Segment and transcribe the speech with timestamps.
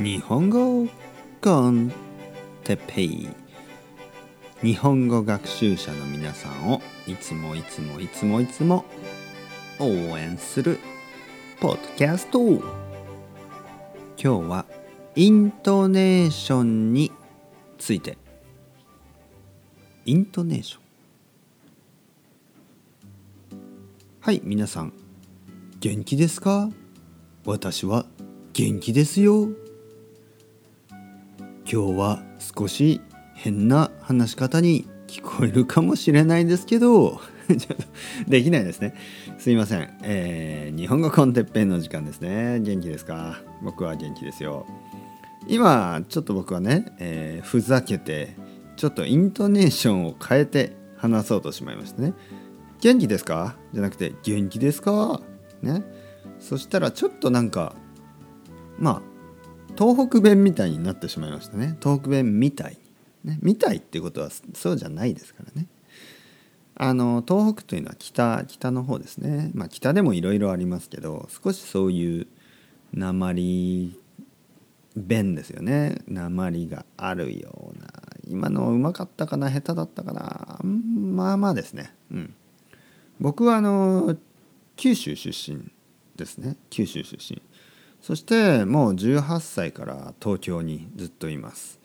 [0.00, 0.86] 日本語
[1.40, 1.92] コン
[2.62, 3.28] テペイ。
[4.62, 8.84] 日本語学習者の皆さんをいつもいつもいつもいつも
[9.80, 10.78] 応援する
[11.58, 12.38] ポッドキャスト。
[12.40, 12.60] 今
[14.16, 14.66] 日は
[15.16, 17.10] イントネーションに
[17.76, 18.18] ついて。
[20.04, 20.80] イントネーション。
[24.20, 24.92] はい皆さん。
[25.80, 26.70] 元気ですか？
[27.44, 28.06] 私は
[28.52, 29.48] 元気ですよ。
[31.70, 33.00] 今日は少し
[33.34, 37.20] 変な話し方に聞こえるかもしれないですけど
[38.28, 38.94] できないですね。
[39.38, 42.60] すいません、えー、日本語コンテッペンの時間ですね。
[42.60, 43.40] 元気ですか？
[43.62, 44.66] 僕は元気ですよ。
[45.46, 48.36] 今ちょっと僕はね、えー、ふざけて
[48.76, 52.12] ちょっとイントネーションを変えて話そうとしまいましたね。
[52.80, 53.56] 元気ですか？
[53.72, 55.22] じゃなくて元気ですか？
[55.62, 55.84] ね。
[56.40, 57.74] そしたらちょっとなんか
[58.78, 59.17] まあ
[59.78, 61.76] 東北弁みたいになってしまいましたね。
[61.80, 62.76] 東北弁みたい。
[63.24, 65.68] に、ね、みたいってことはそうじゃないですからね。
[66.74, 69.52] あの東北というのは北北の方ですね。
[69.54, 72.26] まあ北でもいろいろありますけど少しそういう
[72.92, 73.96] 鉛
[74.96, 75.98] 弁ですよね。
[76.08, 77.88] 鉛があるような。
[78.28, 80.58] 今のうまかったかな下手だったかな。
[80.64, 81.94] まあまあですね。
[82.10, 82.34] うん。
[83.20, 84.16] 僕はあの
[84.76, 85.70] 九州出身
[86.16, 86.56] ですね。
[86.70, 87.40] 九州出身。
[88.00, 91.78] そしてもう18歳から東京にずっといます。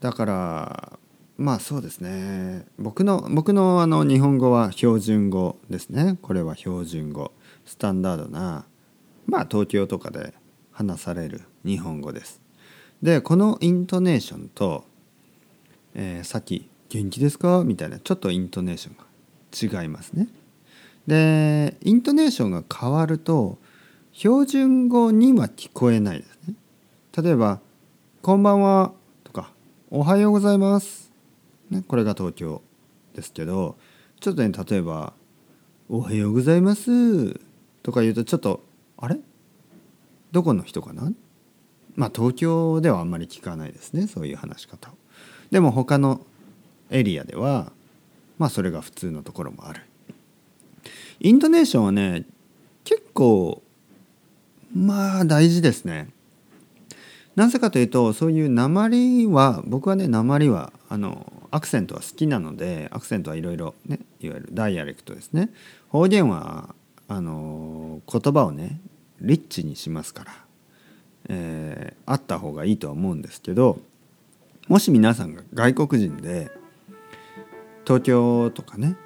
[0.00, 0.98] だから
[1.38, 2.66] まあそうですね。
[2.78, 6.18] 僕の僕のあの日本語は標準語ですね。
[6.22, 7.32] これは標準語。
[7.66, 8.64] スタンダードな
[9.26, 10.34] まあ東京とかで
[10.70, 12.40] 話される日本語です。
[13.02, 14.84] でこのイントネーションと、
[15.94, 20.28] えー、さっき「元気ですか?」みたいなちょっとイントネーションが違いますね。
[21.06, 23.58] でイントネーションが変わると
[24.18, 26.54] 標準語には聞こえないですね。
[27.22, 27.60] 例えば
[28.22, 29.52] 「こんばんは」とか
[29.92, 31.12] 「おはようございます」
[31.68, 32.62] ね、これが東京
[33.12, 33.76] ですけど
[34.18, 35.12] ちょっとね例えば
[35.90, 37.38] 「おはようございます」
[37.84, 38.64] とか言うとちょっと
[38.96, 39.20] 「あれ？
[40.32, 41.12] どこの人かな?」
[41.94, 44.94] まあ東京ではあんまり聞かないですねそういう話し方を。
[45.50, 46.24] でも他の
[46.88, 47.70] エリアでは
[48.38, 49.82] まあそれが普通のところもある。
[51.20, 52.24] イントネーションはね
[52.82, 53.62] 結構
[54.76, 56.08] まあ大事ですね。
[57.34, 65.50] なぜかというとそういう鉛は僕はね鉛はあのアクセントは好きなのでアクセントはいろいろねいわゆるダイアレクトですね
[65.90, 66.74] 方言は
[67.08, 68.80] あの言葉をね
[69.20, 70.32] リッチにしますから、
[71.28, 73.78] えー、あった方がいいとは思うんですけど
[74.68, 76.50] もし皆さんが外国人で
[77.84, 78.96] 東京とかね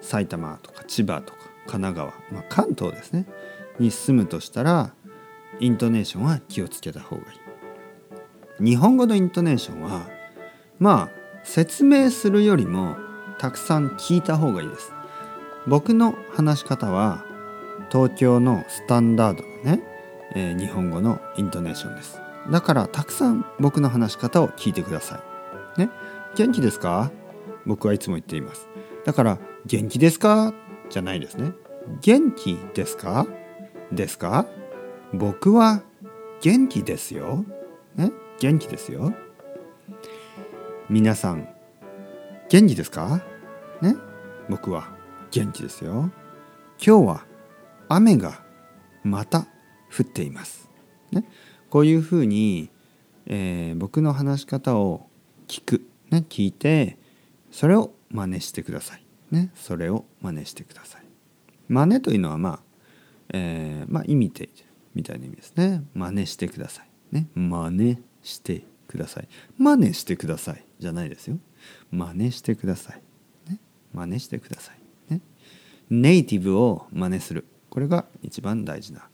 [0.00, 3.24] 埼玉とか千葉とか神奈川、まあ、関東ですね
[3.78, 4.92] に住むとしたら
[5.60, 7.24] イントネーションは気をつけた方がい
[8.60, 8.64] い。
[8.64, 10.08] 日本語のイントネーションは
[10.78, 12.96] まあ説明するよりも
[13.38, 14.92] たくさん聞いた方がいいです。
[15.66, 17.24] 僕の話し方は
[17.90, 19.82] 東京のスタンダードのね、
[20.34, 22.20] えー、日本語のイントネーションです。
[22.50, 25.22] だからたくさん僕の話し方を聞いてくださ
[25.76, 25.80] い。
[25.80, 25.90] ね？
[26.36, 27.10] 元気ですか？
[27.66, 28.66] 僕はいつも言っています。
[29.04, 30.52] だから元気ですか？
[30.90, 31.52] じゃないですね。
[32.00, 33.26] 元気ですか？
[33.92, 34.46] ですか？
[35.14, 35.82] 僕は
[36.42, 37.44] 元気ですよ。
[37.96, 39.14] ね、元気ですよ。
[40.90, 41.48] 皆さん、
[42.50, 43.22] 元気ですか？
[43.80, 43.96] ね、
[44.48, 44.90] 僕は
[45.30, 46.10] 元気ですよ。
[46.84, 47.26] 今日は
[47.88, 48.42] 雨が
[49.02, 49.46] また
[49.90, 50.68] 降っています。
[51.10, 51.24] ね、
[51.70, 52.70] こういうふうに、
[53.26, 55.08] えー、僕の話し方を
[55.46, 56.98] 聞く、ね、聞いて
[57.50, 59.04] それを真似してください。
[59.30, 61.02] ね、それを真似してください。
[61.68, 62.60] 真似というのはまあ、
[63.30, 64.50] えー、まあ意味で
[64.98, 65.84] みたいな意味ですね。
[65.94, 66.88] 真似してください。
[67.14, 67.28] ね。
[67.34, 69.28] 真似してください。
[69.56, 70.64] 真似してください。
[70.78, 71.38] じゃないですよ。
[71.90, 73.02] 真似してください、
[73.50, 73.58] ね、
[73.92, 75.20] 真似してください、ね、
[75.90, 77.44] ネイティブを真似する。
[77.70, 79.08] これが一番大事な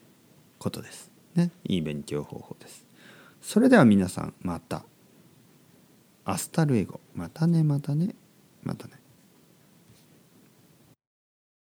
[0.58, 2.84] ことです、ね、いい勉強方法です。
[3.40, 4.84] それでは皆さんまた。
[6.26, 7.00] hasta luego。
[7.14, 8.14] またねまたね
[8.62, 8.94] またね